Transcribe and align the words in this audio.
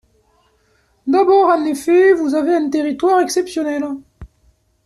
D’abord, 1.05 1.49
en 1.49 1.63
effet, 1.63 2.13
vous 2.13 2.33
avez 2.33 2.55
un 2.55 2.71
territoire 2.71 3.19
exceptionnel. 3.19 3.83